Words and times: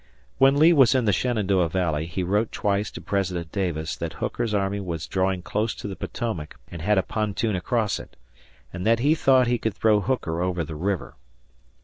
When 0.39 0.55
Lee 0.57 0.73
was 0.73 0.95
in 0.95 1.05
the 1.05 1.13
Shenandoah 1.13 1.69
Valley, 1.69 2.07
he 2.07 2.23
wrote 2.23 2.51
twice 2.51 2.89
to 2.89 2.99
President 3.01 3.51
Davis 3.51 3.95
that 3.95 4.13
Hooker's 4.13 4.51
army 4.51 4.79
was 4.79 5.05
drawing 5.05 5.43
close 5.43 5.75
to 5.75 5.87
the 5.87 5.95
Potomac 5.95 6.55
and 6.69 6.81
had 6.81 6.97
a 6.97 7.03
pontoon 7.03 7.55
across 7.55 7.99
it, 7.99 8.15
and 8.73 8.83
that 8.83 8.97
he 8.97 9.13
thought 9.13 9.45
he 9.45 9.59
could 9.59 9.75
throw 9.75 9.99
Hooker 10.01 10.41
over 10.41 10.63
the 10.63 10.73
river. 10.73 11.17